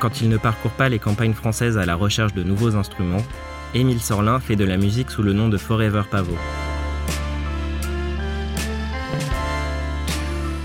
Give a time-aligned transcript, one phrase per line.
[0.00, 3.24] Quand il ne parcourt pas les campagnes françaises à la recherche de nouveaux instruments,
[3.74, 6.36] Émile Sorlin fait de la musique sous le nom de Forever Pavot.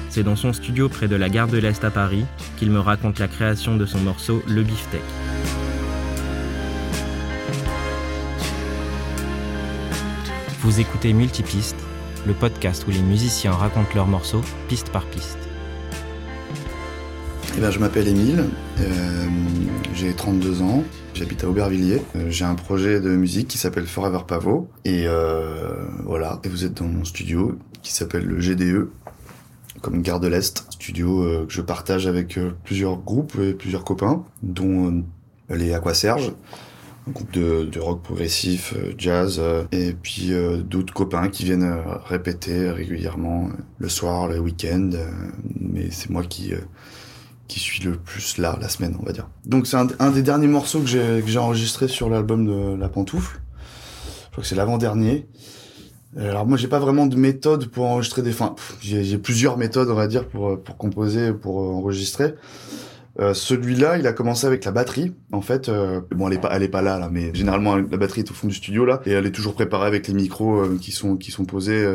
[0.09, 2.25] C'est dans son studio près de la gare de l'Est à Paris
[2.57, 5.01] qu'il me raconte la création de son morceau Le Beefsteak.
[10.59, 11.77] Vous écoutez Multipiste,
[12.27, 15.50] le podcast où les musiciens racontent leurs morceaux piste par piste.
[17.61, 18.45] Eh ben, je m'appelle Émile,
[18.79, 19.27] euh,
[19.93, 22.01] j'ai 32 ans, j'habite à Aubervilliers.
[22.15, 24.67] Euh, j'ai un projet de musique qui s'appelle Forever Pavot.
[24.83, 28.89] Et euh, voilà, et vous êtes dans mon studio qui s'appelle le GDE,
[29.81, 30.65] comme Gare de l'Est.
[30.71, 35.03] Studio que je partage avec plusieurs groupes et plusieurs copains, dont
[35.47, 36.31] les Aquaserge,
[37.07, 39.39] un groupe de, rock progressif, jazz,
[39.71, 40.31] et puis
[40.63, 44.89] d'autres copains qui viennent répéter régulièrement le soir, le week-end.
[45.59, 46.55] mais c'est moi qui...
[47.51, 49.27] qui suis le plus là la semaine, on va dire.
[49.45, 53.41] Donc c'est un, des derniers morceaux que j'ai enregistré sur l'album de La Pantoufle.
[54.27, 55.27] Je crois que c'est l'avant-dernier.
[56.17, 59.89] Euh, Alors moi j'ai pas vraiment de méthode pour enregistrer des pff, j'ai plusieurs méthodes
[59.89, 62.35] on va dire pour pour composer pour euh, enregistrer.
[63.19, 65.13] Euh, celui-là, il a commencé avec la batterie.
[65.33, 65.69] En fait,
[66.15, 68.33] bon, elle est pas, elle est pas là, là, mais généralement la batterie est au
[68.33, 71.31] fond du studio là, et elle est toujours préparée avec les micros qui sont qui
[71.31, 71.85] sont posés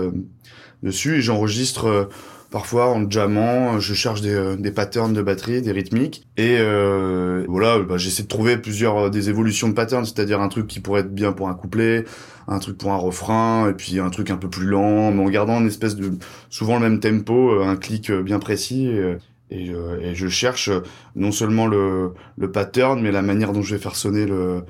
[0.83, 1.17] dessus.
[1.17, 2.11] Et j'enregistre
[2.51, 3.79] parfois en jammant.
[3.81, 8.23] Je cherche des, euh, des patterns de batterie, des rythmiques, et euh, voilà, bah, j'essaie
[8.23, 11.33] de trouver plusieurs euh, des évolutions de patterns, c'est-à-dire un truc qui pourrait être bien
[11.33, 12.05] pour un couplet,
[12.49, 15.31] un truc pour un refrain, et puis un truc un peu plus lent, mais en
[15.31, 16.13] gardant une espèce de
[16.51, 18.87] souvent le même tempo, euh, un clic bien précis.
[18.89, 19.17] Et,
[19.51, 19.71] et,
[20.03, 20.71] et je cherche
[21.15, 24.65] non seulement le, le pattern, mais la manière dont je vais faire sonner le,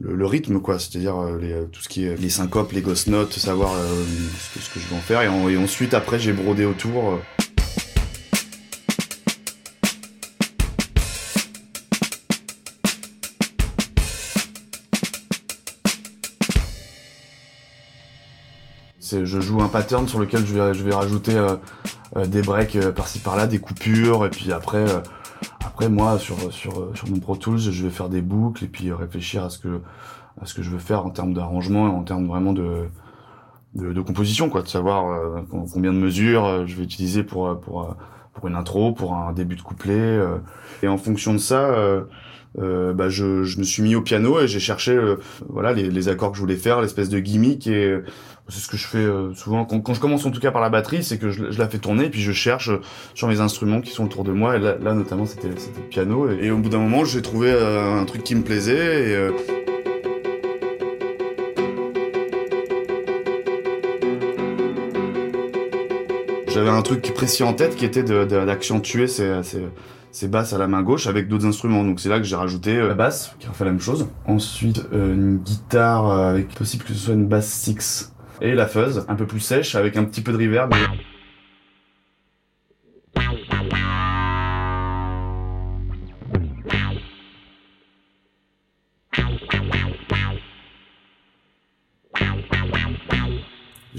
[0.00, 0.78] le, rythme, quoi.
[0.78, 4.04] C'est-à-dire euh, les, tout ce qui est les syncopes, les ghost notes, savoir euh,
[4.60, 5.22] ce, que, je vais en faire.
[5.22, 7.10] Et, en- et ensuite, après, j'ai brodé autour.
[7.12, 7.18] euh.
[19.24, 21.56] Je joue un pattern sur lequel je vais, je vais rajouter euh,
[22.16, 25.00] euh, des breaks euh, par-ci par-là, des coupures, et puis après, euh,
[25.76, 28.88] après moi sur sur sur mon Pro Tools, je vais faire des boucles et puis
[28.88, 29.82] euh, réfléchir à ce que
[30.40, 32.86] à ce que je veux faire en termes d'arrangement et en termes vraiment de
[33.74, 37.60] de, composition, quoi, de savoir euh, com- combien de mesures euh, je vais utiliser pour
[37.60, 37.94] pour
[38.36, 40.36] pour une intro, pour un début de couplet, euh.
[40.82, 41.70] et en fonction de ça.
[41.70, 42.02] euh,
[42.58, 45.16] euh, bah je, je me suis mis au piano et j'ai cherché euh,
[45.50, 48.04] voilà les, les accords que je voulais faire l'espèce de gimmick et euh,
[48.48, 50.70] c'est ce que je fais souvent quand, quand je commence en tout cas par la
[50.70, 52.70] batterie c'est que je, je la fais tourner et puis je cherche
[53.12, 55.54] sur mes instruments qui sont autour de moi et là, là, notamment c'était le
[55.90, 59.30] piano et, et au bout d'un moment j'ai trouvé un truc qui me plaisait et
[66.56, 69.66] j'avais un truc précis en tête qui était d'accentuer ces, ces,
[70.10, 71.84] ces basses à la main gauche avec d'autres instruments.
[71.84, 74.08] Donc c'est là que j'ai rajouté euh, la basse qui refait la même chose.
[74.24, 78.66] Ensuite euh, une guitare euh, avec possible que ce soit une basse 6 et la
[78.66, 80.72] fuzz un peu plus sèche avec un petit peu de reverb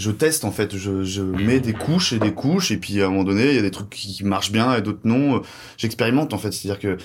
[0.07, 3.07] je teste en fait, je, je mets des couches et des couches et puis à
[3.07, 5.41] un moment donné il y a des trucs qui marchent bien et d'autres non.
[5.77, 6.97] J'expérimente en fait, c'est-à-dire que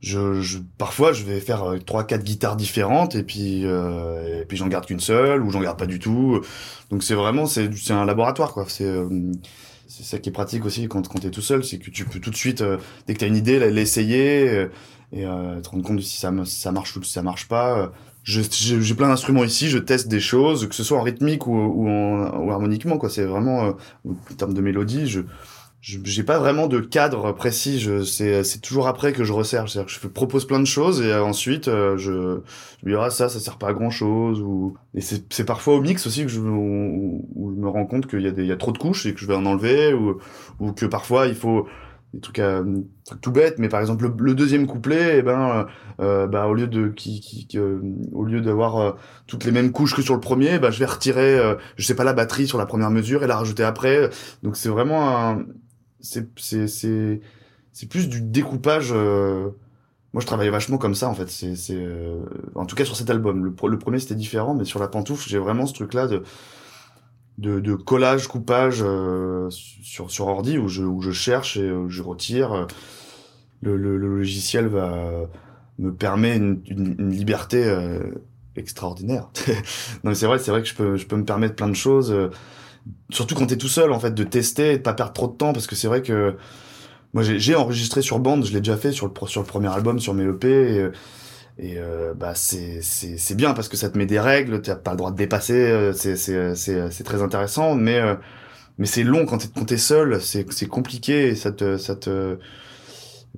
[0.00, 4.44] je, je parfois je vais faire euh, trois quatre guitares différentes et puis euh, et
[4.46, 6.40] puis j'en garde qu'une seule ou j'en garde pas du tout.
[6.90, 8.64] Donc c'est vraiment c'est c'est un laboratoire quoi.
[8.68, 9.08] C'est euh,
[9.86, 12.18] c'est ça qui est pratique aussi quand quand t'es tout seul, c'est que tu peux
[12.18, 14.66] tout de suite euh, dès que t'as une idée l'essayer
[15.12, 17.92] et te rendre compte de si ça si ça marche ou si ça marche pas.
[18.28, 21.88] J'ai plein d'instruments ici, je teste des choses, que ce soit en rythmique ou, ou,
[21.88, 23.08] en, ou harmoniquement quoi.
[23.08, 23.72] C'est vraiment euh,
[24.04, 25.22] en termes de mélodie, je
[25.80, 27.88] j'ai pas vraiment de cadre précis.
[28.04, 29.68] C'est c'est toujours après que je resserre.
[29.68, 32.40] C'est-à-dire que je propose plein de choses et ensuite euh, je
[32.82, 35.44] je me dis ah ça ça sert pas à grand chose ou et c'est c'est
[35.44, 38.32] parfois au mix aussi que je où, où je me rends compte qu'il y a
[38.32, 40.18] des il y a trop de couches et que je vais en enlever ou
[40.58, 41.66] ou que parfois il faut
[42.14, 45.50] des trucs, des trucs tout bêtes mais par exemple le, le deuxième couplet eh ben
[45.50, 45.64] euh,
[46.00, 47.80] euh, bah au lieu de qui, qui, euh,
[48.12, 48.92] au lieu d'avoir euh,
[49.26, 51.94] toutes les mêmes couches que sur le premier bah je vais retirer euh, je sais
[51.94, 54.08] pas la batterie sur la première mesure et la rajouter après.
[54.42, 55.44] Donc c'est vraiment un
[56.00, 57.20] c'est c'est c'est
[57.72, 59.50] c'est plus du découpage euh,
[60.14, 61.28] moi je travaille vachement comme ça en fait.
[61.28, 62.20] C'est c'est euh,
[62.54, 63.44] en tout cas sur cet album.
[63.44, 66.22] Le, le premier c'était différent mais sur la pantoufle j'ai vraiment ce truc là de
[67.38, 71.88] de, de collage coupage euh, sur sur ordi où je où je cherche et où
[71.88, 72.66] je retire euh,
[73.62, 75.26] le, le, le logiciel va
[75.78, 78.00] me permet une, une, une liberté euh,
[78.56, 81.68] extraordinaire non mais c'est vrai c'est vrai que je peux je peux me permettre plein
[81.68, 82.28] de choses euh,
[83.10, 85.36] surtout quand t'es tout seul en fait de tester et de pas perdre trop de
[85.36, 86.36] temps parce que c'est vrai que
[87.14, 89.98] moi j'ai enregistré sur bande, je l'ai déjà fait sur le sur le premier album,
[89.98, 90.90] sur mes EP.
[91.58, 94.92] Et euh, bah c'est c'est bien parce que ça te met des règles, t'as pas
[94.92, 98.00] le droit de dépasser, c'est c'est c'est très intéressant, mais
[98.78, 101.96] mais c'est long quand t'es quand es seul, c'est c'est compliqué, et ça te ça
[101.96, 102.38] te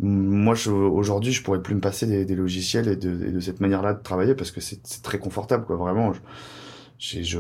[0.01, 3.61] moi aujourd'hui je pourrais plus me passer des, des logiciels et de, et de cette
[3.61, 6.13] manière-là de travailler parce que c'est très confortable quoi vraiment.
[6.13, 7.39] Je, je,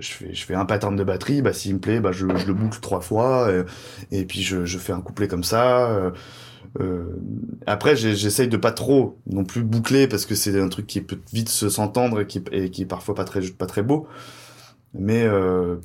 [0.00, 2.46] je, fais, je fais un pattern de batterie, bah, s'il me plaît, bah, je, je
[2.46, 3.50] le boucle trois fois,
[4.12, 5.90] et, et puis je, je fais un couplet comme ça.
[5.90, 6.10] Euh,
[6.80, 7.04] euh
[7.66, 11.18] après, j'essaye de pas trop non plus boucler parce que c'est un truc qui peut
[11.32, 14.06] vite se s'entendre et qui, et qui est parfois pas très, pas très beau.
[14.94, 15.76] Mais euh,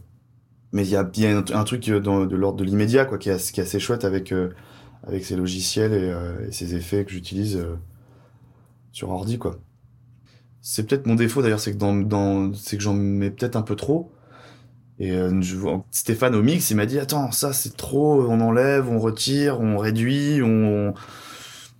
[0.71, 3.29] mais il y a, y a un, truc dans, de l'ordre de l'immédiat quoi qui
[3.29, 4.49] est, assez chouette avec euh,
[5.03, 7.75] avec ces logiciels et, euh, et ces effets que j'utilise euh,
[8.91, 9.57] sur ordi quoi
[10.61, 13.61] c'est peut-être mon défaut d'ailleurs c'est que dans, dans c'est que j'en mets peut-être un
[13.61, 14.11] peu trop
[14.99, 15.11] et
[15.41, 15.55] je,
[15.91, 19.77] Stéphane au mix il m'a dit attends ça c'est trop on enlève on retire on
[19.77, 20.93] réduit on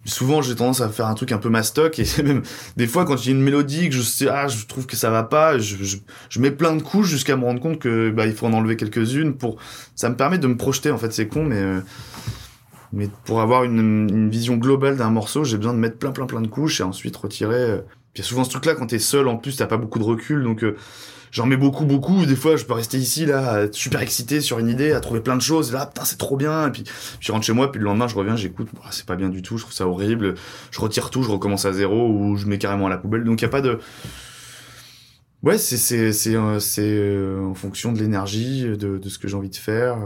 [0.07, 2.41] souvent j'ai tendance à faire un truc un peu mastoc et même
[2.77, 5.23] des fois quand j'ai une mélodie que je sais ah je trouve que ça va
[5.23, 5.97] pas je, je,
[6.29, 8.77] je mets plein de couches jusqu'à me rendre compte que bah il faut en enlever
[8.77, 9.57] quelques-unes pour
[9.95, 11.81] ça me permet de me projeter en fait c'est con mais euh,
[12.93, 16.25] mais pour avoir une, une vision globale d'un morceau j'ai besoin de mettre plein plein
[16.25, 17.81] plein de couches et ensuite retirer
[18.17, 18.21] euh.
[18.21, 20.03] y a souvent ce truc là quand t'es seul en plus t'as pas beaucoup de
[20.03, 20.75] recul donc euh,
[21.31, 22.25] j'en mets beaucoup beaucoup.
[22.25, 25.35] Des fois je peux rester ici là super excité sur une idée à trouver plein
[25.35, 26.83] de choses là putain c'est trop bien et puis
[27.19, 29.57] je rentre chez moi puis le lendemain je reviens j'écoute c'est pas bien du tout
[29.57, 30.35] je trouve ça horrible.
[30.71, 33.23] Je retire tout je recommence à zéro ou je mets carrément à la poubelle.
[33.23, 33.79] Donc il y a pas de
[35.43, 39.27] ouais c'est c'est c'est euh, c'est euh, en fonction de l'énergie de, de ce que
[39.27, 39.97] j'ai envie de faire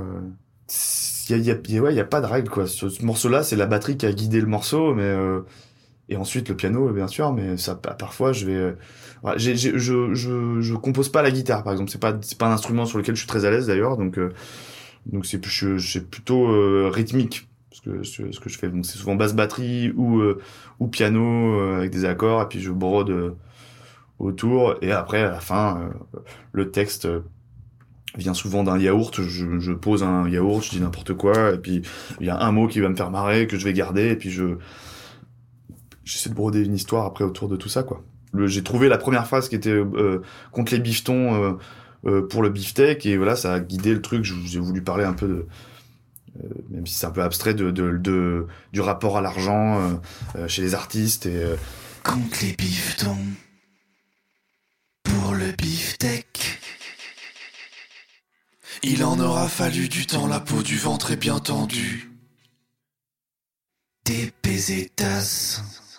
[1.30, 2.68] il y a, y a ouais il y a pas de règle quoi.
[2.68, 5.42] Ce, ce morceau là c'est la batterie qui a guidé le morceau mais euh,
[6.12, 8.76] et ensuite le piano bien sûr mais ça parfois je vais
[9.38, 11.92] j'ai, je, je, je compose pas la guitare, par exemple.
[11.92, 14.18] C'est pas, c'est pas un instrument sur lequel je suis très à l'aise d'ailleurs, donc
[14.18, 14.34] euh,
[15.06, 15.44] donc c'est
[15.80, 18.70] c'est plutôt euh, rythmique parce que ce, que je fais.
[18.70, 20.42] Donc c'est souvent basse batterie ou euh,
[20.80, 23.36] ou piano avec des accords, et puis je brode
[24.20, 24.76] autour.
[24.82, 25.92] Et après à la fin,
[26.52, 27.08] le texte
[28.18, 29.22] vient souvent d'un yaourt.
[29.22, 31.84] Je, je pose un yaourt, je dis n'importe quoi, et puis
[32.20, 34.16] il y a un mot qui va me faire marrer que je vais garder, et
[34.16, 34.58] puis je
[36.04, 38.04] j'essaie de broder une histoire après autour de tout ça, quoi.
[38.46, 40.22] J'ai trouvé la première phrase qui était euh,
[40.52, 41.54] contre les biftons euh,
[42.06, 44.24] euh, pour le beefsteak et voilà ça a guidé le truc.
[44.24, 45.48] J'ai voulu parler un peu de
[46.42, 50.00] euh, même si c'est un peu abstrait de, du rapport à l'argent
[50.48, 51.44] chez les artistes et
[52.04, 53.18] contre les biftons
[55.04, 56.60] pour le beefsteak.
[58.84, 62.12] Il en aura fallu du temps la peau du ventre est bien tendue.
[64.06, 65.91] Des pour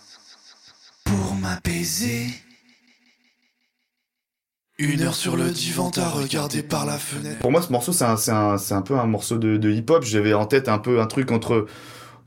[4.78, 7.38] Une heure sur le divan, t'as regardé par la fenêtre.
[7.40, 10.04] Pour moi, ce morceau, c'est un, un, un, peu un morceau de, hip-hop.
[10.04, 11.66] J'avais en tête un peu un truc entre,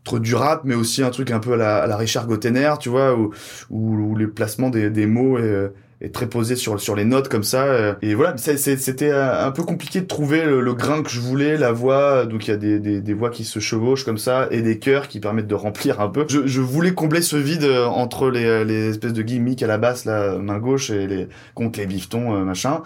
[0.01, 3.15] entre du rap, mais aussi un truc un peu à la, Richard Gottener, tu vois,
[3.15, 3.31] où,
[3.69, 5.69] où, où les placements des, des mots et,
[6.01, 9.63] et très posé sur sur les notes comme ça euh, et voilà c'était un peu
[9.63, 12.79] compliqué de trouver le, grain que je voulais la voix donc il y a des,
[12.79, 16.01] des, des, voix qui se chevauchent comme ça et des chœurs qui permettent de remplir
[16.01, 19.63] un peu je, je voulais combler ce vide euh, entre les, les espèces de gimmicks
[19.63, 22.81] à la basse la main gauche et les contre les biftons euh, machin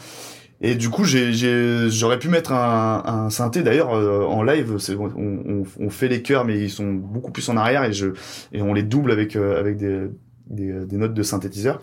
[0.61, 3.63] et du coup, j'aurais pu mettre un, un synthé.
[3.63, 7.56] D'ailleurs, en live, on, on, on, fait les chœurs, mais ils sont beaucoup plus en
[7.56, 8.07] arrière et je
[8.51, 10.09] et on les double avec avec des,
[10.49, 11.80] des notes de synthétiseur.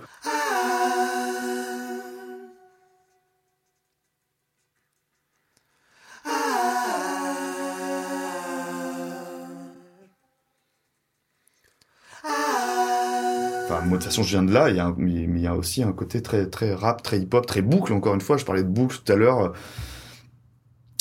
[13.68, 15.54] Moi de toute façon je viens de là, il y a mais, il y a
[15.54, 17.92] aussi un côté très très rap, très hip-hop, très boucle.
[17.92, 19.52] Encore une fois, je parlais de boucle tout à l'heure.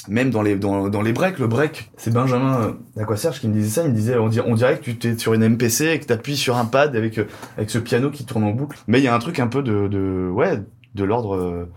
[0.08, 3.54] Même dans les dans, dans les breaks, le break, c'est Benjamin euh, Serge qui me
[3.54, 3.84] disait ça.
[3.84, 6.06] Il me disait on dirait, on dirait que tu es sur une MPC et que
[6.06, 8.78] tu appuies sur un pad avec euh, avec ce piano qui tourne en boucle.
[8.88, 10.62] Mais il y a un truc un peu de, de ouais
[10.94, 11.72] de l'ordre euh,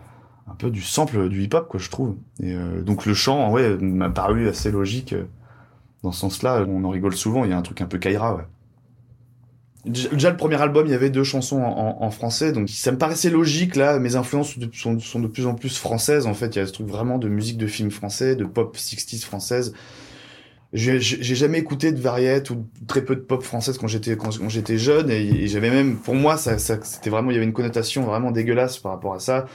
[0.47, 2.17] un peu du sample du hip-hop quoi je trouve.
[2.43, 5.15] Et donc le chant ouais m'a paru assez logique
[6.03, 6.65] dans ce sens-là.
[6.69, 7.45] On en rigole souvent.
[7.45, 8.45] Il y a un truc un peu Kaira ouais.
[9.89, 13.31] Déjà le premier album, il y avait deux chansons en, français, donc ça me paraissait
[13.31, 13.99] logique là.
[13.99, 16.57] Mes influences sont, de plus en plus françaises en fait.
[16.57, 19.73] Il y a ce truc vraiment de musique de film français, de pop 60s française.
[20.75, 24.77] J'ai jamais écouté de variette ou très peu de pop française quand j'étais quand, j'étais
[24.77, 28.33] jeune et, j'avais même pour moi ça c'était vraiment il y avait une connotation vraiment
[28.33, 29.47] dégueulasse par rapport à ça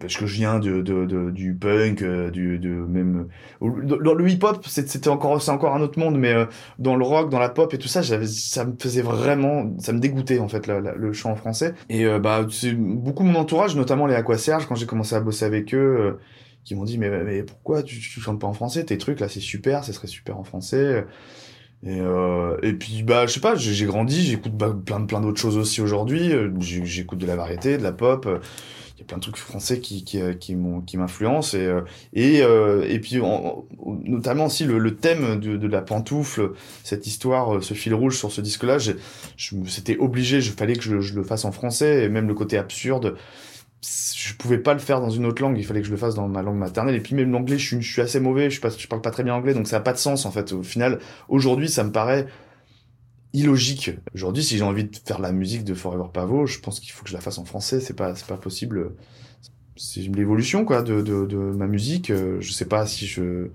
[0.00, 3.28] parce que je viens de, de, de du punk, euh, du de même
[3.60, 6.46] dans le hip-hop, c'était encore c'est encore un autre monde, mais euh,
[6.78, 9.98] dans le rock, dans la pop et tout ça, ça me faisait vraiment, ça me
[9.98, 11.74] dégoûtait en fait le chant en français.
[11.88, 12.46] Et euh, bah
[12.76, 16.18] beaucoup mon entourage, notamment les Aquaserge, quand j'ai commencé à bosser avec eux,
[16.64, 18.84] qui m'ont dit mais, mais pourquoi tu, tu chantes pas en français?
[18.84, 21.04] Tes trucs là c'est super, ça serait super en français.
[21.86, 25.40] Et, euh, et puis, bah, je sais pas, j'ai grandi, j'écoute bah, plein, plein d'autres
[25.40, 26.32] choses aussi aujourd'hui.
[26.32, 28.26] Euh, J'écoute de la variété, de la pop.
[28.96, 31.56] Il y a plein de trucs français qui, qui, euh, qui qui m'influencent.
[31.56, 31.80] Et, euh,
[32.12, 33.66] et, euh, et puis, en- en-
[34.04, 36.52] notamment aussi le, thème de, de la pantoufle,
[36.84, 38.78] cette histoire, ce fil rouge sur ce disque-là,
[39.66, 42.04] c'était obligé, il fallait que je, je le fasse en français.
[42.04, 43.16] Et même le côté absurde,
[43.82, 46.14] je pouvais pas le faire dans une autre langue, il fallait que je le fasse
[46.14, 46.94] dans ma langue maternelle.
[46.94, 49.24] Et puis même l'anglais, je suis, je suis assez mauvais, je, je parle pas très
[49.24, 50.52] bien anglais, donc ça a pas de sens en fait.
[50.52, 52.26] Au final, aujourd'hui, ça me paraît
[53.34, 53.90] illogique.
[54.14, 57.02] Aujourd'hui, si j'ai envie de faire la musique de Forever Pavot, je pense qu'il faut
[57.02, 57.80] que je la fasse en français.
[57.80, 58.92] C'est pas, c'est pas possible.
[59.76, 62.10] C'est l'évolution quoi de, de, de ma musique.
[62.10, 63.48] Euh, Je sais pas si je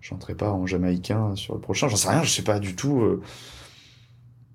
[0.00, 1.88] chanterai pas en jamaïcain sur le prochain.
[1.88, 2.24] J'en sais rien.
[2.24, 3.02] Je sais pas du tout.
[3.02, 3.22] Euh...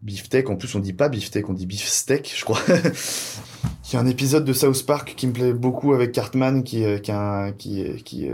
[0.02, 0.50] Beefsteak.
[0.50, 2.60] En plus, on dit pas beefsteak, on dit beefsteak, je crois.
[2.68, 6.84] Il y a un épisode de South Park qui me plaît beaucoup avec Cartman qui
[6.86, 8.28] euh, qui qui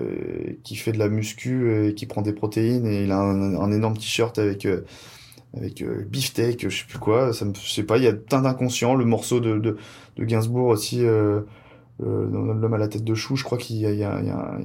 [0.64, 3.98] qui, fait de la muscu et qui prend des protéines et il a un, énorme
[3.98, 4.66] t-shirt avec
[5.56, 8.14] avec euh, beefsteak, je sais plus quoi, ça me je sais pas, il y a
[8.14, 9.78] plein d'inconscients, le morceau de de,
[10.18, 11.42] de Gainsbourg aussi euh,
[12.04, 14.22] euh, l'homme à la tête de chou, je crois qu'il y a, il y a,
[14.24, 14.60] y a-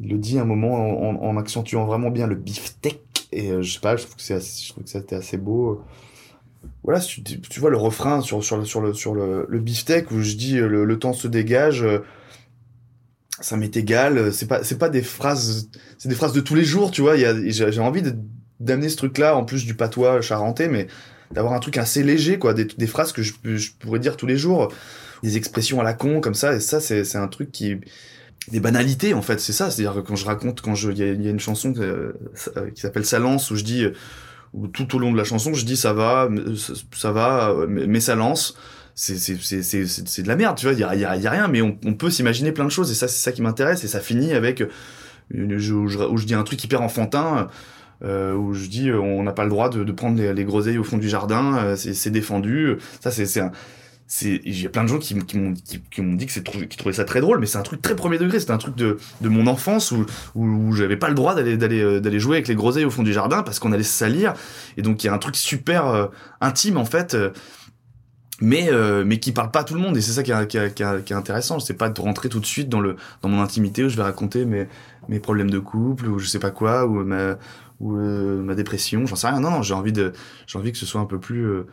[0.00, 3.00] il le dit un moment en, en- en accentuant vraiment bien le beefsteak
[3.32, 5.82] et euh, je sais pas, je trouve que c'est je trouve que c'était assez beau
[6.82, 10.10] voilà, tu, tu vois le refrain sur, sur, le, sur, le, sur le, le beefsteak
[10.10, 11.98] où je dis euh, le, le temps se dégage, euh,
[13.40, 14.32] ça m'est égal.
[14.32, 17.16] C'est pas, c'est pas des phrases, c'est des phrases de tous les jours, tu vois.
[17.16, 18.16] il y a- j'ai envie de-
[18.60, 20.86] d'amener ce truc-là en plus du patois charentais, mais
[21.32, 22.54] d'avoir un truc assez léger, quoi.
[22.54, 24.72] Des, des phrases que je, je pourrais dire tous les jours,
[25.22, 26.54] des expressions à la con comme ça.
[26.54, 27.76] Et ça, c'est un truc qui
[28.52, 29.40] des banalités en fait.
[29.40, 29.70] C'est ça.
[29.70, 31.74] C'est à dire que quand je raconte quand je il y, y a une chanson
[31.78, 32.12] euh,
[32.56, 33.84] euh, qui s'appelle Salance où je dis
[34.52, 36.42] où tout au long de la chanson je dis ça va mais-
[36.92, 38.56] ça, va euh, mais ça lance.
[38.94, 40.74] C'est de la merde tu vois.
[40.74, 42.90] Il y a y y a rien mais on, on peut s'imaginer plein de choses.
[42.92, 43.82] Et ça c'est ça qui m'intéresse.
[43.82, 44.62] Et ça finit avec
[45.34, 47.48] où je- où je dis un truc hyper enfantin
[48.04, 50.44] euh, où je dis euh, on n'a pas le droit de, de prendre les, les
[50.44, 52.76] groseilles au fond du jardin euh, c'est défendu.
[53.00, 53.52] Ça c'est un
[54.22, 56.76] il y a plein de gens qui, qui m'ont qui, qui dit que trou- qui
[56.76, 58.38] trouvaient ça très drôle mais c'est un truc très premier degré.
[58.38, 61.80] C'est un truc de de mon enfance où où, où j'avais pas le droit d'aller
[61.82, 64.34] euh, jouer avec les groseilles au fond du jardin parce qu'on allait se salir.
[64.76, 66.06] Et donc il y a un truc super euh,
[66.40, 67.30] intime en fait euh,
[68.40, 69.96] mais euh, mais qui parle pas à tout le monde.
[69.96, 71.58] Et c'est ça qui est, qui, est, qui, est, qui est intéressant.
[71.58, 74.02] C'est pas de rentrer tout de suite dans le dans mon intimité où je vais
[74.04, 74.68] raconter mes
[75.08, 77.38] mes problèmes de couple ou je sais pas quoi ou ma
[77.80, 79.40] ou euh, ma dépression j'en sais rien.
[79.40, 80.12] Non non j'ai envie de
[80.46, 81.66] j'ai envie que ce soit un peu plus euh,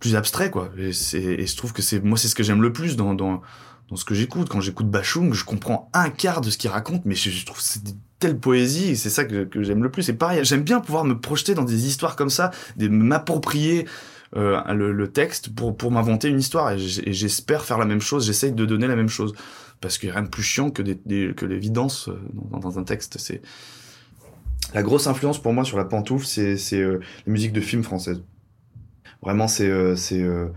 [0.00, 0.70] plus abstrait quoi.
[0.78, 3.42] Et, et je trouve que c'est moi c'est ce que j'aime le plus dans dans
[3.90, 4.48] dans ce que j'écoute.
[4.48, 7.60] Quand j'écoute Bachung je comprends un quart de ce qu'il raconte mais je, je trouve
[7.60, 7.82] c'est
[8.18, 10.08] telle poésie et c'est ça que, que j'aime le plus.
[10.08, 13.86] Et pareil j'aime bien pouvoir me projeter dans des histoires comme ça de m'approprier
[14.36, 16.72] euh, le, le texte pour pour m'inventer une histoire.
[16.72, 18.26] Et j'espère faire la même chose.
[18.26, 19.34] J'essaye de donner la même chose.
[19.80, 22.18] Parce qu'il y a rien de plus chiant que des, des- que l'évidence euh,
[22.50, 23.42] dans, dans un texte c'est
[24.74, 28.22] la grosse influence pour moi sur la pantoufle c'est euh, les musiques de films françaises
[29.22, 30.48] Vraiment, c'est euh, euh,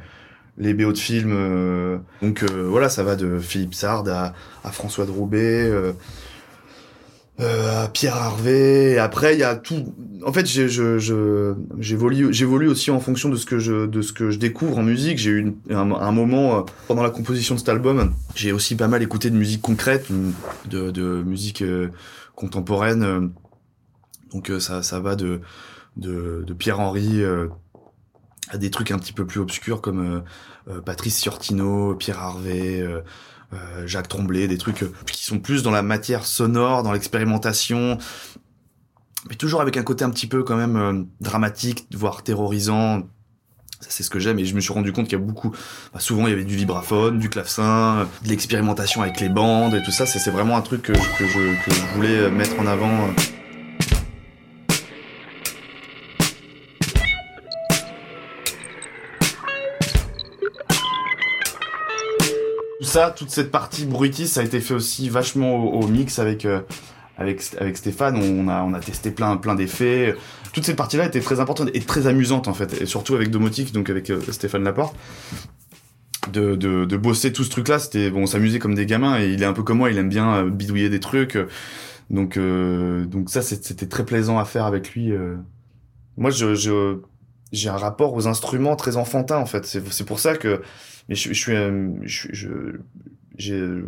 [0.58, 1.32] les BO de films.
[1.34, 4.34] euh, donc euh, voilà, ça va de Philippe Sard à,
[4.66, 5.94] à François de Roubaix, euh,
[7.40, 8.98] à Pierre Harvey.
[8.98, 9.94] Après, il y a tout.
[10.26, 10.46] En fait,
[11.80, 15.18] j'évolue aussi en fonction de ce que je de ce que je découvre en musique.
[15.18, 19.02] J'ai eu un, un moment pendant la composition de cet album, j'ai aussi pas mal
[19.02, 20.08] écouté de musique concrète,
[20.66, 21.64] de de musique
[22.36, 23.30] contemporaine.
[24.32, 25.42] Donc euh, ça ça va de
[25.96, 27.22] de, de Pierre Henry.
[27.22, 27.48] euh,
[28.50, 30.24] à des trucs un petit peu plus obscurs comme
[30.70, 32.82] euh, Patrice Sortino, Pierre Harvey,
[33.86, 37.98] Jacques Tremblay, des trucs qui sont plus dans la matière sonore, dans l'expérimentation,
[39.30, 43.02] mais toujours avec un côté un petit peu quand même dramatique, voire terrorisant.
[43.82, 45.52] Ça, c'est ce que j'aime et je me suis rendu compte qu'il y a beaucoup,
[45.94, 49.84] bah, souvent il y avait du vibraphone, du clavecin, de l'expérimentation avec les bandes et
[49.84, 50.06] tout ça.
[50.06, 53.10] C'est vraiment un truc que, je- que, je, que je voulais mettre en avant.
[62.80, 66.46] Tout ça, toute cette partie bruitiste, ça a été fait aussi vachement au, mix avec
[66.46, 66.62] euh,
[67.18, 68.18] avec avec Stéphane.
[68.18, 70.16] On a on a testé plein plein d'effets.
[70.54, 73.74] Toute cette partie-là était très importante et très amusante en fait, et surtout avec Domotique,
[73.74, 74.96] donc avec euh, Stéphane Laporte.
[76.32, 79.30] De, de, de bosser tout ce truc-là, c'était bon, on s'amusait comme des gamins et
[79.30, 81.38] il est un peu comme moi, il aime bien euh, bidouiller des trucs.
[82.10, 85.12] donc euh, donc ça c'était très plaisant à faire avec lui.
[85.14, 85.38] euh.
[86.18, 86.54] Moi je
[87.54, 89.66] j'ai un rapport aux instruments très enfantin en fait.
[89.66, 90.62] C'est pour ça que
[91.10, 92.28] mais je, je suis euh, je
[93.38, 93.84] je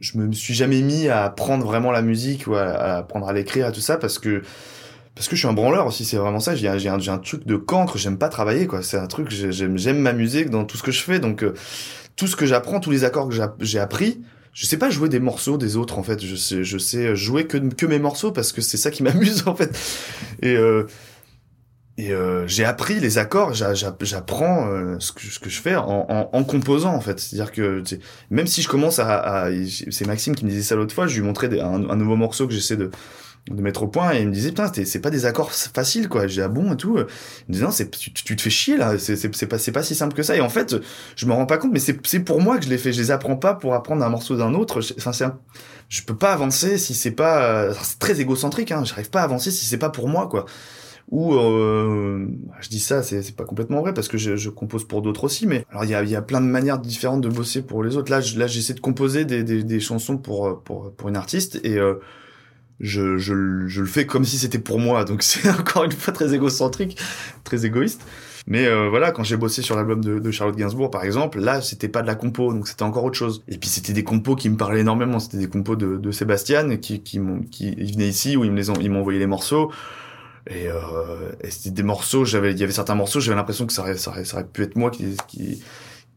[0.00, 2.64] je me suis jamais mis à apprendre vraiment la musique ou à,
[2.98, 4.42] apprendre à l'écrire à tout ça parce que
[5.14, 6.54] parce que je suis un branleur aussi c'est vraiment ça.
[6.56, 8.82] J'ai un, un, un truc de cancre j'aime pas travailler quoi.
[8.82, 11.18] C'est un truc j'ai- j'aime j'aime m'amuser dans tout ce que je fais.
[11.20, 11.54] Donc euh,
[12.16, 14.20] tout ce que j'apprends tous les accords que j'a- j'ai appris
[14.52, 16.24] je sais pas jouer des morceaux des autres en fait.
[16.24, 19.44] Je sais je sais jouer que que mes morceaux parce que c'est ça qui m'amuse
[19.46, 19.76] en fait.
[20.42, 20.86] Et euh,
[21.96, 27.00] et euh, j'ai appris les accords, j'apprends euh, ce, que, je fais en, composant en
[27.00, 27.20] fait.
[27.20, 27.84] C'est-à-dire que
[28.30, 29.48] même si je commence à,
[29.90, 32.48] c'est Maxime qui me disait ça l'autre fois, je lui montrais un, un, nouveau morceau
[32.48, 32.90] que j'essaie de,
[33.48, 36.26] de mettre au point et il me disait putain c'est pas des accords faciles quoi.
[36.26, 36.96] J'ai ah bon et tout.
[36.98, 40.14] Il me disait non c'est tu, te fais chier là, c'est pas pas si simple
[40.14, 40.34] que ça.
[40.34, 40.74] Et en fait
[41.14, 42.92] je me rends pas compte mais c'est pour moi que je les fais.
[42.92, 44.80] Je les apprends pas pour apprendre un morceau d'un autre.
[44.98, 45.26] Enfin c'est
[45.88, 48.72] je peux pas avancer si c'est pas c'est très égocentrique.
[48.72, 48.82] Hein.
[48.84, 50.46] J'arrive pas à avancer si c'est pas pour moi quoi
[51.14, 52.26] ou euh,
[52.58, 55.64] je dis ça, c'est pas complètement vrai parce que je, compose pour d'autres aussi, mais
[55.70, 58.10] alors il y a, plein de manières différentes de bosser pour les autres.
[58.10, 61.94] Là, là j'essaie de composer des, chansons pour, pour, pour une artiste et euh,
[62.80, 66.34] je, je, le fais comme si c'était pour moi, donc c'est encore une fois très
[66.34, 66.98] égocentrique,
[67.44, 68.02] très égoïste.
[68.48, 71.88] Mais euh, voilà, quand j'ai bossé sur l'album de, Charlotte Gainsbourg, par exemple, là, c'était
[71.88, 73.44] pas de la compo, donc c'était encore autre chose.
[73.46, 75.20] Et puis c'était des compos qui me parlaient énormément.
[75.20, 79.20] C'était des compos de, Sébastien qui, qui, venaient ici où ils me les m'ont envoyé
[79.20, 79.70] les morceaux.
[80.48, 83.72] Et, euh, et c'était des morceaux, j'avais, il y avait certains morceaux, j'avais l'impression que
[83.72, 85.62] ça aurait, ça aurait, ça pu être moi qui, qui,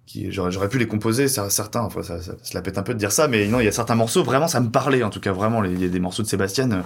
[0.06, 3.00] qui j'aurais, pu les composer, certains, enfin, ça, ça, ça, la pète un peu de
[3.00, 5.22] dire ça, mais non, il y a certains morceaux, vraiment, ça me parlait, en tout
[5.22, 6.82] cas, vraiment, il y a des morceaux de Sébastien, euh,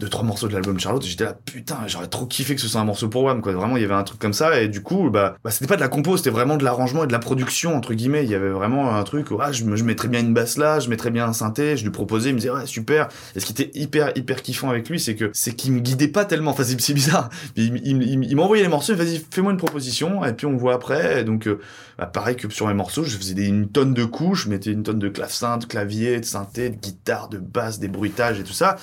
[0.00, 2.80] deux trois morceaux de l'album Charlotte j'étais là putain j'aurais trop kiffé que ce soit
[2.80, 3.52] un morceau pour Wham quoi.
[3.52, 5.76] Vraiment il y avait un truc comme ça et du coup bah, bah c'était pas
[5.76, 8.24] de la compo c'était vraiment de l'arrangement et de la production entre guillemets.
[8.24, 10.80] Il y avait vraiment un truc où ah, je, je mettrais bien une basse là
[10.80, 13.08] je mettrais bien un synthé je lui proposais il me disait ouais super.
[13.34, 16.08] Et ce qui était hyper hyper kiffant avec lui c'est que c'est qu'il me guidait
[16.08, 16.52] pas tellement.
[16.52, 17.28] Enfin c'est bizarre.
[17.56, 21.24] Il, il, m'envoyait les morceaux vas-y fais-moi une proposition et puis on voit après.
[21.24, 21.60] Donc euh,
[21.98, 24.70] bah, pareil que sur mes morceaux je faisais des, une tonne de couches je mettais
[24.70, 28.44] une tonne de clavecin de clavier de synthé de guitare de basse des bruitages et
[28.44, 28.76] tout ça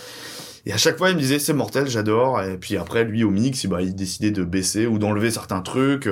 [0.66, 2.42] et à chaque fois, il me disait c'est mortel, j'adore.
[2.42, 6.10] Et puis après, lui au mix, bah, il décidait de baisser ou d'enlever certains trucs.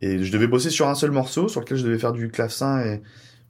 [0.00, 2.80] Et je devais bosser sur un seul morceau sur lequel je devais faire du clavecin
[2.84, 3.02] et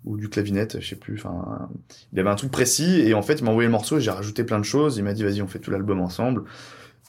[0.05, 1.15] ou du clavinette, je sais plus.
[1.15, 1.69] Enfin,
[2.13, 4.11] il avait un truc précis et en fait, il m'a envoyé le morceau et j'ai
[4.11, 4.97] rajouté plein de choses.
[4.97, 6.45] Il m'a dit vas-y, on fait tout l'album ensemble.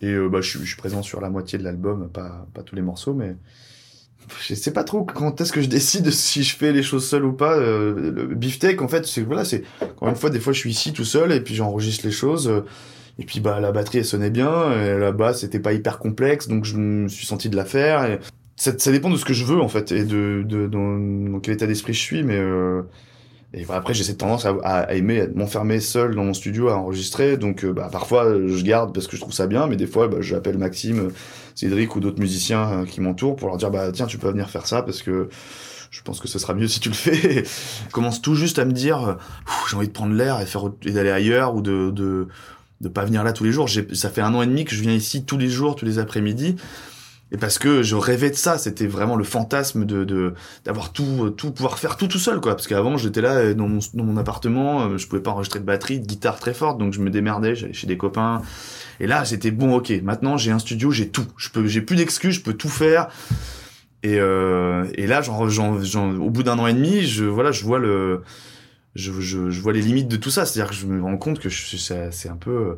[0.02, 2.76] Et euh, bah, je, je, suis présent sur la moitié de l'album, pas pas tous
[2.76, 3.36] les morceaux, mais
[4.42, 7.26] je sais pas trop quand est-ce que je décide si je fais les choses seul
[7.26, 7.58] ou pas.
[7.58, 10.72] Euh, le beefsteak, en fait, c'est voilà, c'est encore une fois, des fois, je suis
[10.72, 12.48] ici tout seul et puis j'enregistre les choses.
[12.48, 12.62] Euh,
[13.20, 16.48] et puis bah la batterie elle sonnait bien, et la basse c'était pas hyper complexe,
[16.48, 18.06] donc je me suis senti de la faire.
[18.06, 18.20] Et
[18.56, 21.40] ça, ça dépend de ce que je veux en fait et de, de dans, dans
[21.40, 22.82] quel état d'esprit je suis, mais euh,
[23.54, 27.38] et après, j'ai cette tendance à, à aimer m'enfermer seul dans mon studio à enregistrer.
[27.38, 30.08] Donc, euh, bah, parfois, je garde parce que je trouve ça bien, mais des fois,
[30.08, 31.10] bah, j'appelle Maxime,
[31.54, 34.50] Cédric ou d'autres musiciens euh, qui m'entourent pour leur dire, bah, tiens, tu peux venir
[34.50, 35.30] faire ça parce que
[35.92, 37.44] je pense que ce sera mieux si tu le fais.
[37.92, 39.18] commence tout juste à me dire,
[39.70, 42.28] j'ai envie de prendre l'air et et d'aller ailleurs ou de, de
[42.82, 43.70] de pas venir là tous les jours.
[43.94, 46.00] Ça fait un an et demi que je viens ici tous les jours, tous les
[46.00, 46.58] après-midi
[47.34, 51.52] et parce que je rêvais de ça c'était vraiment le fantasme de d'avoir tout tout
[51.52, 52.56] pouvoir faire tout tout seul quoi.
[52.56, 55.60] Parce qu'avant j'étais là euh, dans mon, dans mon appartement euh, je pouvais pas enregistrer
[55.60, 58.44] de batterie de guitare très forte donc je me démerdais j'allais chez des copains.
[59.00, 61.26] Et là c'était bon ok maintenant j'ai un studio j'ai tout.
[61.38, 63.08] Je peux j'ai plus d'excuses je peux tout faire.
[64.04, 67.80] Et euh, et là genre, au bout d'un an et demi je voilà je vois
[67.80, 68.22] le
[68.94, 70.46] je, je, je vois les limites de tout ça.
[70.46, 72.78] C'est à dire que je me rends compte que c'est un peu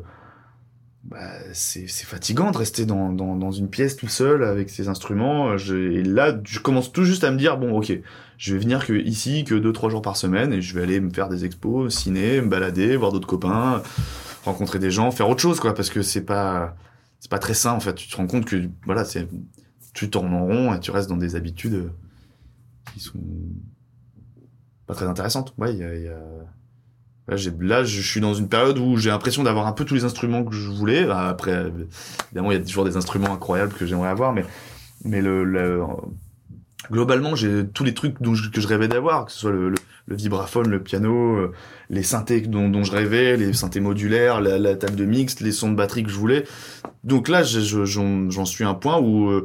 [1.08, 5.56] bah, c'est fatigant de rester dans, dans, dans, une pièce tout seul avec ses instruments.
[5.56, 7.96] Je, et là, je commence tout juste à me dire bon, ok,
[8.38, 11.00] je vais venir que ici que deux trois jours par semaine et je vais aller
[11.00, 13.82] me faire des expos, ciné, me balader, voir d'autres copains,
[14.44, 16.76] rencontrer des gens, faire autre chose quoi, parce que c'est pas
[17.20, 17.94] c'est pas très sain en fait.
[17.94, 19.28] Tu te rends compte que voilà, c'est
[19.94, 21.92] tu tournes en rond et tu restes dans des habitudes
[22.92, 23.20] qui sont
[24.86, 25.54] pas très intéressantes.
[25.56, 26.18] Ouais, il y a, y a
[27.28, 30.44] Là, je suis dans une période où j'ai l'impression d'avoir un peu tous les instruments
[30.44, 31.08] que je voulais.
[31.10, 31.72] Après,
[32.30, 34.44] évidemment, il y a toujours des instruments incroyables que j'aimerais avoir, mais,
[35.04, 35.80] mais le, le
[36.90, 39.70] globalement, j'ai tous les trucs dont que je rêvais d'avoir, que ce soit le,
[40.06, 41.52] le, vibraphone, le piano, euh,
[41.90, 45.52] les synthés dont, dont, je rêvais, les synthés modulaires, la, la, table de mix, les
[45.52, 46.44] sons de batterie que je voulais.
[47.04, 49.44] Donc là, j'en suis à un point où, euh,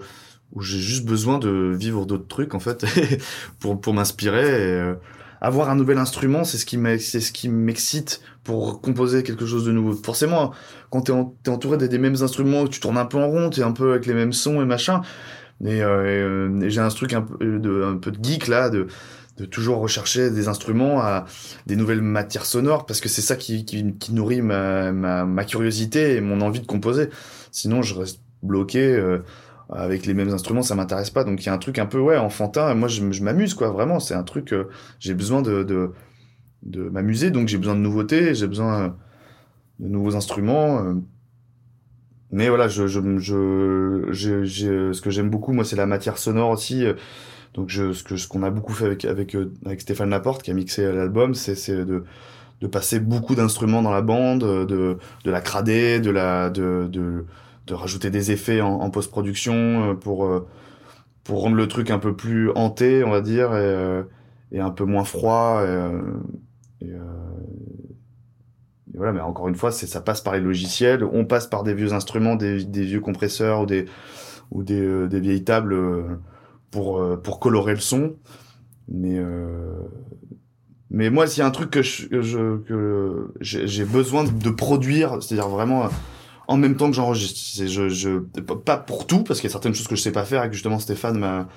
[0.54, 2.86] où j'ai juste besoin de vivre d'autres trucs, en fait,
[3.60, 4.62] pour, pour m'inspirer.
[4.78, 4.94] Et,
[5.42, 9.66] avoir un nouvel instrument, c'est ce qui c'est ce qui m'excite pour composer quelque chose
[9.66, 9.94] de nouveau.
[9.94, 10.52] Forcément,
[10.92, 13.72] quand t'es, es entouré des, mêmes instruments, tu tournes un peu en rond, t'es un
[13.72, 15.02] peu avec les mêmes sons et machin.
[15.66, 18.88] Et, euh, j'ai un truc un peu de, un peu de geek là, de,
[19.50, 21.26] toujours rechercher des instruments à
[21.66, 23.66] des nouvelles matières sonores parce que c'est ça qui,
[24.12, 27.10] nourrit ma, curiosité et mon envie de composer.
[27.52, 28.94] Sinon, je reste bloqué.
[28.94, 29.24] Euh,
[29.72, 31.24] avec les mêmes instruments, ça m'intéresse pas.
[31.24, 32.74] Donc il y a un truc un peu ouais enfantin.
[32.74, 34.00] Moi, je, m'amuse quoi, vraiment.
[34.00, 34.54] C'est un truc.
[34.54, 34.66] Euh,
[35.00, 35.92] j'ai besoin de de,
[36.64, 38.90] de m'amuser, donc j'ai besoin de nouveautés, j'ai besoin euh,
[39.80, 40.84] de nouveaux instruments.
[40.84, 40.96] Euh.
[42.32, 43.00] Mais voilà, je je
[44.12, 46.86] je, ce que j'aime beaucoup, moi, c'est la matière sonore aussi.
[47.54, 50.52] Donc je, ce que ce qu'on a beaucoup fait avec avec avec Stéphane Laporte qui
[50.52, 52.04] a mixé l'album, c'est c'est de
[52.62, 57.26] de passer beaucoup d'instruments dans la bande, de de la crader, de la de de
[57.68, 60.30] de rajouter des effets en, post-production pour
[61.24, 64.04] pour rendre le truc un peu plus hanté, on va dire, et,
[64.52, 65.64] et un peu moins froid.
[66.82, 66.94] Et, et,
[68.96, 71.04] voilà, mais encore une fois, c'est ça passe par les logiciels.
[71.04, 73.86] On passe par des vieux instruments, des, des vieux compresseurs ou des
[74.50, 75.76] ou des, des vieilles tables
[76.72, 78.16] pour pour colorer le son.
[78.90, 79.20] Mais
[80.94, 82.08] mais moi, s'il y a un truc que je,
[82.58, 85.88] que j'ai besoin de produire, c'est-à-dire vraiment
[86.48, 87.66] en même temps que j'enregistre.
[87.66, 90.26] Je, je, pas pour tout, parce qu'il y a certaines choses que je sais pas
[90.26, 91.48] faire et que justement Stéphane m'a,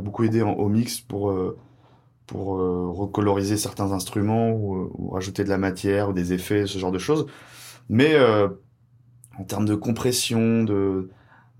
[0.00, 1.56] beaucoup aidé en, au mix pour, euh,
[2.26, 6.78] pour euh, recoloriser certains instruments ou, ou, rajouter de la matière ou des effets, ce
[6.78, 7.26] genre de choses.
[7.88, 8.48] Mais euh,
[9.38, 11.10] en termes de compression, de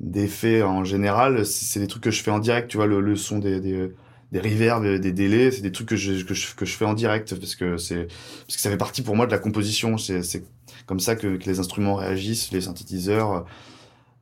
[0.01, 2.69] d'effets en général, c'est des trucs que je fais en direct.
[2.69, 3.93] Tu vois, le, le son des, des
[4.35, 6.95] des reverbs, des délais, c'est des trucs que je, que je, que je fais en
[6.95, 9.97] direct parce que c'est parce que ça fait partie pour moi de la composition.
[9.97, 10.43] C'est
[10.87, 13.45] comme ça que, que les instruments réagissent, les synthétiseurs.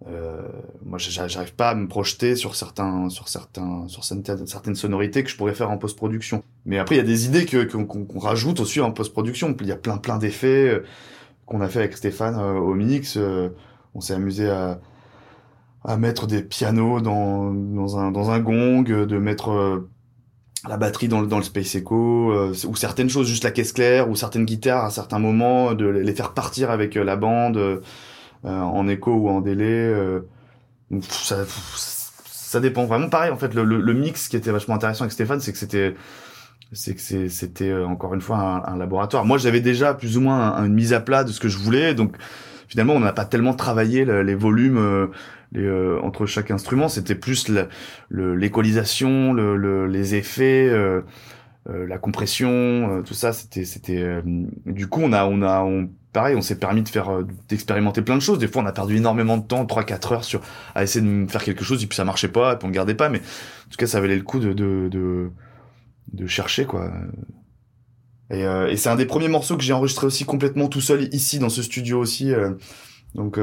[0.09, 0.43] Euh,
[0.85, 5.37] moi, j'arrive pas à me projeter sur certains, sur certains, sur certaines, sonorités que je
[5.37, 6.43] pourrais faire en post-production.
[6.67, 9.57] Mais après, il y a des idées que qu'on rajoute aussi en post-production.
[9.61, 10.85] Il y a plein, plein d'effets euh,
[11.47, 13.17] qu'on a fait avec Stéphane euh, au mix.
[13.17, 13.51] Euh,
[13.95, 14.81] on s'est amusé à
[15.85, 19.85] à mettre des pianos dans dans un dans un gong, de mettre
[20.69, 23.73] la batterie dans le, dans le Space Echo, euh, ou certaines choses, juste la caisse
[23.73, 27.57] claire, ou certaines guitares à certains moments, de les faire partir avec euh, la bande
[27.57, 27.81] euh,
[28.45, 29.93] en écho ou en délai.
[31.09, 33.09] ça, ça dépend vraiment.
[33.09, 35.95] Pareil, en fait, le, le, mix qui était vachement intéressant avec Stéphane, c'est que c'était
[36.75, 39.25] c'est que c'était encore une fois un, un laboratoire.
[39.25, 41.95] Moi, j'avais déjà plus ou moins une mise à plat de ce que je voulais,
[41.95, 42.17] donc
[42.67, 45.11] finalement, on n'a pas tellement travaillé les volumes
[45.53, 46.89] les, euh, entre chaque instrument.
[46.89, 47.51] C'était plus
[48.11, 51.03] l'équalisation, le, les effets, euh,
[51.69, 53.33] euh, la compression, tout ça.
[53.33, 54.23] C'était, c'était.
[54.67, 58.17] du coup, on a, on a, on, pareil, on s'est permis de faire, d'expérimenter plein
[58.17, 58.39] de choses.
[58.39, 60.41] Des fois, on a perdu énormément de temps, 3-4 heures sur
[60.75, 62.75] à essayer de faire quelque chose et puis ça marchait pas, et puis on le
[62.75, 63.09] gardait pas.
[63.09, 65.31] Mais en tout cas, ça valait le coup de, de, de,
[66.13, 66.91] de chercher quoi.
[68.31, 71.39] Et, et c'est un des premiers morceaux que j'ai enregistré aussi complètement tout seul ici
[71.39, 72.33] dans ce studio aussi.
[73.15, 73.39] donc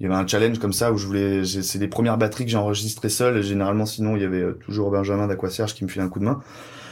[0.00, 2.50] il y avait un challenge comme ça où je voulais c'est les premières batteries que
[2.50, 6.04] j'ai enregistrées seul généralement sinon il y avait euh, toujours Benjamin d'Aquaserge qui me filait
[6.04, 6.40] un coup de main.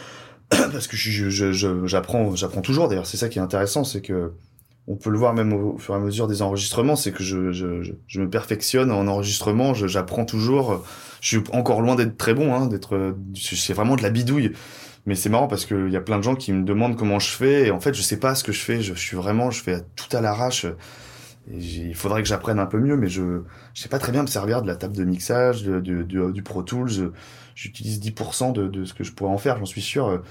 [0.50, 2.88] Parce que j'apprends j'apprends toujours.
[2.88, 4.32] D'ailleurs c'est ça qui est intéressant c'est que
[4.88, 6.94] on peut le voir même au, fur et à mesure des enregistrements.
[6.94, 9.74] C'est que je, je, je, me perfectionne en enregistrement.
[9.74, 10.84] J'apprends toujours.
[11.20, 14.52] Je suis encore loin d'être très bon hein, d'être c'est vraiment de la bidouille.
[15.04, 17.30] Mais c'est marrant parce qu'il y a plein de gens qui me demandent comment je
[17.30, 17.66] fais.
[17.66, 18.80] Et en fait je sais pas ce que je fais.
[18.80, 20.66] Je suis vraiment je fais tout à l'arrache
[21.52, 23.42] il faudrait que j'apprenne un peu mieux, mais je
[23.74, 26.62] je sais pas très bien me servir de la table de mixage, de, du Pro
[26.62, 27.12] Tools.
[27.54, 30.22] J'utilise 10% de, ce que je pourrais en faire, j'en suis sûr.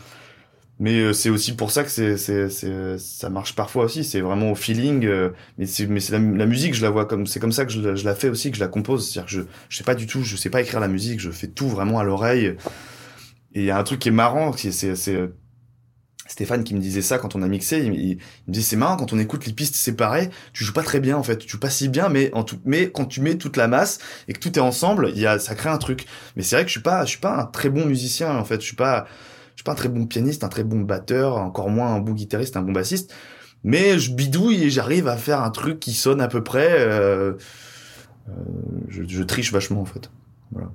[0.80, 4.04] Mais euh, c'est aussi pour ça que c'est c'est c'est ça marche parfois aussi.
[4.04, 5.06] C'est vraiment au feeling.
[5.06, 7.72] Euh, mais c'est mais c'est la, musique, je la vois comme c'est comme ça que
[7.72, 9.10] je, je la fais aussi, que je la compose.
[9.10, 11.32] C'est-à-dire que je je sais pas du tout, je sais pas écrire la musique, je
[11.32, 12.58] fais tout vraiment à l'oreille.
[13.54, 15.30] Et il y a un truc qui est marrant, c'est c'est
[16.28, 19.14] Stéphane qui me disait ça quand on a mixé, il, me disait c'est marrant quand
[19.14, 21.70] on écoute les pistes séparées, tu joues pas très bien en fait, tu joues pas
[21.70, 22.60] si bien, mais en tout,
[22.94, 26.06] quand tu mets toute la masse et que tout est ensemble, ça crée un truc.
[26.36, 28.60] Mais c'est vrai que je suis pas, suis pas un très bon musicien en fait,
[28.62, 29.06] je suis pas,
[29.56, 32.58] suis pas un très bon pianiste, un très bon batteur, encore moins un bon guitariste,
[32.58, 33.14] un bon bassiste.
[33.64, 36.70] Mais je bidouille et j'arrive à faire un truc qui sonne à peu près.
[36.72, 37.34] Euh,
[38.30, 38.34] euh,
[38.90, 40.12] je, je triche vachement en fait.
[40.52, 40.72] Voilà.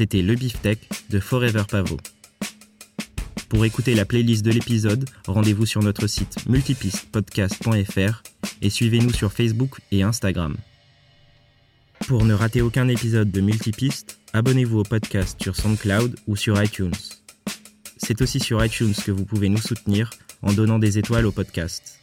[0.00, 1.98] C'était Le Beefsteak de Forever Pavot.
[3.50, 8.22] Pour écouter la playlist de l'épisode, rendez-vous sur notre site multipistepodcast.fr
[8.62, 10.56] et suivez-nous sur Facebook et Instagram.
[12.06, 16.96] Pour ne rater aucun épisode de Multipiste, abonnez-vous au podcast sur SoundCloud ou sur iTunes.
[17.98, 20.08] C'est aussi sur iTunes que vous pouvez nous soutenir
[20.40, 21.99] en donnant des étoiles au podcast.